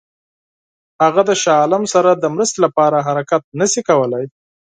[1.03, 4.25] هغه د شاه عالم سره د مرستې لپاره حرکت نه شي کولای.